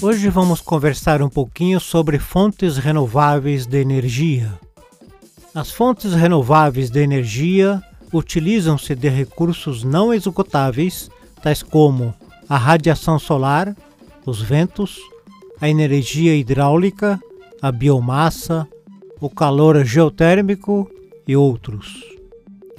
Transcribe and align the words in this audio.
Hoje 0.00 0.28
vamos 0.28 0.60
conversar 0.60 1.20
um 1.22 1.28
pouquinho 1.28 1.80
sobre 1.80 2.20
fontes 2.20 2.76
renováveis 2.76 3.66
de 3.66 3.80
energia. 3.80 4.56
As 5.52 5.72
fontes 5.72 6.12
renováveis 6.12 6.88
de 6.88 7.00
energia 7.00 7.82
utilizam-se 8.12 8.94
de 8.94 9.08
recursos 9.08 9.82
não 9.82 10.14
esgotáveis, 10.14 11.10
tais 11.42 11.64
como 11.64 12.14
a 12.48 12.56
radiação 12.56 13.18
solar, 13.18 13.76
os 14.24 14.40
ventos, 14.40 14.98
a 15.60 15.68
energia 15.68 16.36
hidráulica, 16.36 17.18
a 17.60 17.72
biomassa, 17.72 18.68
o 19.20 19.28
calor 19.28 19.84
geotérmico 19.84 20.88
e 21.26 21.36
outros. 21.36 22.04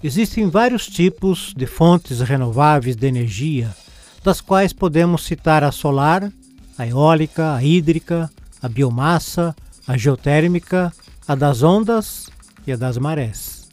Existem 0.02 0.50
vários 0.50 0.88
tipos 0.88 1.54
de 1.54 1.66
fontes 1.66 2.22
renováveis 2.22 2.96
de 2.96 3.06
energia, 3.06 3.76
das 4.24 4.40
quais 4.40 4.72
podemos 4.72 5.26
citar 5.26 5.66
a 5.66 5.72
solar, 5.72 6.32
a 6.80 6.88
eólica, 6.88 7.56
a 7.56 7.62
hídrica, 7.62 8.32
a 8.62 8.70
biomassa, 8.70 9.54
a 9.86 9.98
geotérmica, 9.98 10.94
a 11.28 11.36
das 11.36 11.62
ondas 11.62 12.30
e 12.66 12.72
a 12.72 12.78
das 12.78 12.98
marés. 12.98 13.68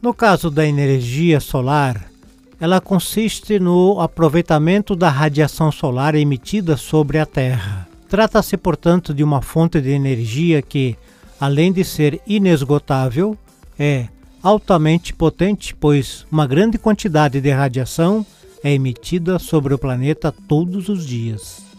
No 0.00 0.14
caso 0.14 0.50
da 0.50 0.66
energia 0.66 1.38
solar, 1.38 2.10
ela 2.58 2.80
consiste 2.80 3.60
no 3.60 4.00
aproveitamento 4.00 4.96
da 4.96 5.10
radiação 5.10 5.70
solar 5.70 6.14
emitida 6.14 6.78
sobre 6.78 7.18
a 7.18 7.26
Terra. 7.26 7.86
Trata-se, 8.08 8.56
portanto, 8.56 9.12
de 9.12 9.22
uma 9.22 9.42
fonte 9.42 9.78
de 9.78 9.90
energia 9.90 10.62
que, 10.62 10.96
além 11.38 11.70
de 11.72 11.84
ser 11.84 12.22
inesgotável, 12.26 13.36
é 13.78 14.08
altamente 14.42 15.12
potente, 15.12 15.74
pois 15.74 16.24
uma 16.32 16.46
grande 16.46 16.78
quantidade 16.78 17.38
de 17.38 17.50
radiação 17.50 18.24
é 18.62 18.72
emitida 18.72 19.38
sobre 19.38 19.74
o 19.74 19.78
planeta 19.78 20.32
todos 20.48 20.88
os 20.88 21.06
dias. 21.06 21.73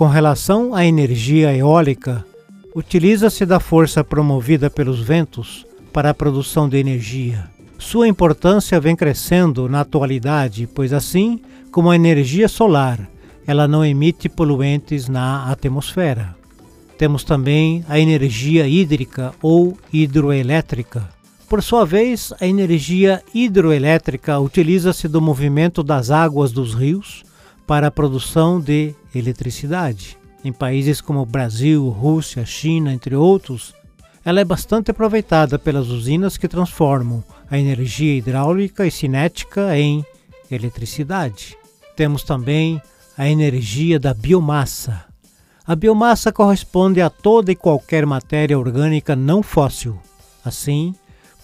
Com 0.00 0.06
relação 0.06 0.74
à 0.74 0.86
energia 0.86 1.54
eólica, 1.54 2.24
utiliza-se 2.74 3.44
da 3.44 3.60
força 3.60 4.02
promovida 4.02 4.70
pelos 4.70 5.00
ventos 5.00 5.66
para 5.92 6.08
a 6.08 6.14
produção 6.14 6.66
de 6.70 6.78
energia. 6.78 7.50
Sua 7.78 8.08
importância 8.08 8.80
vem 8.80 8.96
crescendo 8.96 9.68
na 9.68 9.82
atualidade, 9.82 10.66
pois 10.74 10.94
assim 10.94 11.38
como 11.70 11.90
a 11.90 11.96
energia 11.96 12.48
solar, 12.48 13.10
ela 13.46 13.68
não 13.68 13.84
emite 13.84 14.26
poluentes 14.26 15.06
na 15.06 15.50
atmosfera. 15.52 16.34
Temos 16.96 17.22
também 17.22 17.84
a 17.86 17.98
energia 17.98 18.66
hídrica 18.66 19.34
ou 19.42 19.76
hidroelétrica. 19.92 21.10
Por 21.46 21.62
sua 21.62 21.84
vez, 21.84 22.32
a 22.40 22.46
energia 22.46 23.22
hidroelétrica 23.34 24.40
utiliza-se 24.40 25.06
do 25.08 25.20
movimento 25.20 25.82
das 25.82 26.10
águas 26.10 26.52
dos 26.52 26.72
rios 26.72 27.22
para 27.70 27.86
a 27.86 27.90
produção 27.92 28.60
de 28.60 28.96
eletricidade. 29.14 30.18
Em 30.44 30.52
países 30.52 31.00
como 31.00 31.24
Brasil, 31.24 31.88
Rússia, 31.88 32.44
China, 32.44 32.92
entre 32.92 33.14
outros, 33.14 33.72
ela 34.24 34.40
é 34.40 34.44
bastante 34.44 34.90
aproveitada 34.90 35.56
pelas 35.56 35.86
usinas 35.86 36.36
que 36.36 36.48
transformam 36.48 37.22
a 37.48 37.56
energia 37.56 38.16
hidráulica 38.16 38.84
e 38.88 38.90
cinética 38.90 39.78
em 39.78 40.04
eletricidade. 40.50 41.56
Temos 41.94 42.24
também 42.24 42.82
a 43.16 43.28
energia 43.28 44.00
da 44.00 44.12
biomassa. 44.12 45.04
A 45.64 45.76
biomassa 45.76 46.32
corresponde 46.32 47.00
a 47.00 47.08
toda 47.08 47.52
e 47.52 47.54
qualquer 47.54 48.04
matéria 48.04 48.58
orgânica 48.58 49.14
não 49.14 49.44
fóssil. 49.44 49.96
Assim, 50.44 50.92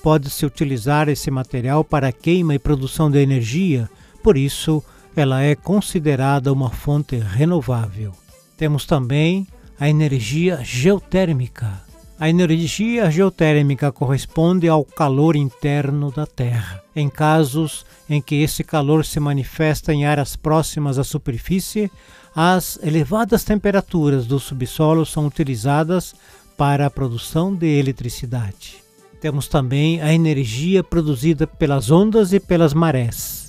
pode-se 0.03 0.45
utilizar 0.45 1.09
esse 1.09 1.31
material 1.31 1.85
para 1.85 2.11
queima 2.11 2.53
e 2.53 2.59
produção 2.59 3.09
de 3.09 3.19
energia, 3.21 3.89
por 4.25 4.37
isso, 4.37 4.83
ela 5.17 5.42
é 5.42 5.55
considerada 5.55 6.53
uma 6.53 6.70
fonte 6.70 7.17
renovável. 7.17 8.12
Temos 8.55 8.84
também 8.84 9.47
a 9.81 9.89
energia 9.89 10.61
geotérmica. 10.63 11.83
A 12.20 12.29
energia 12.29 13.11
geotérmica 13.11 13.91
corresponde 13.91 14.68
ao 14.68 14.85
calor 14.85 15.35
interno 15.35 16.13
da 16.13 16.27
Terra. 16.27 16.83
Em 16.95 17.08
casos 17.08 17.85
em 18.08 18.20
que 18.20 18.36
esse 18.36 18.63
calor 18.63 19.05
se 19.05 19.18
manifesta 19.18 19.92
em 19.92 20.05
áreas 20.05 20.36
próximas 20.36 20.98
à 20.98 21.05
superfície, 21.05 21.91
as 22.35 22.79
elevadas 22.83 23.42
temperaturas 23.42 24.27
do 24.27 24.39
subsolo 24.39 25.07
são 25.07 25.27
utilizadas 25.27 26.14
para 26.57 26.86
a 26.86 26.91
produção 26.91 27.55
de 27.55 27.67
eletricidade. 27.67 28.77
Temos 29.20 29.48
também 29.48 30.01
a 30.02 30.12
energia 30.12 30.85
produzida 30.85 31.46
pelas 31.46 31.91
ondas 31.91 32.35
e 32.35 32.41
pelas 32.41 32.74
marés. 32.74 33.45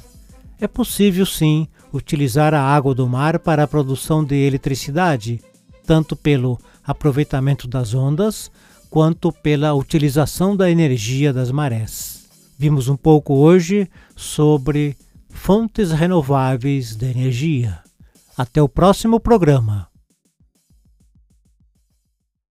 É 0.60 0.68
possível, 0.68 1.26
sim, 1.26 1.68
utilizar 1.94 2.54
a 2.54 2.62
água 2.62 2.96
do 2.96 3.08
mar 3.08 3.38
para 3.40 3.64
a 3.64 3.68
produção 3.68 4.24
de 4.24 4.36
eletricidade, 4.36 5.40
tanto 5.86 6.16
pelo 6.16 6.60
aproveitamento 6.84 7.68
das 7.68 7.94
ondas 7.94 8.50
quanto 8.90 9.32
pela 9.32 9.74
utilização 9.74 10.56
da 10.56 10.72
energia 10.72 11.32
das 11.32 11.52
marés. 11.52 12.28
Vimos 12.58 12.88
um 12.88 12.98
pouco 12.98 13.36
hoje 13.36 13.88
sobre 14.16 14.98
fontes 15.30 15.92
renováveis 15.92 16.96
de 16.96 17.06
energia. 17.06 17.80
Até 18.36 18.62
o 18.62 18.70
próximo 18.70 19.20
programa. 19.20 19.88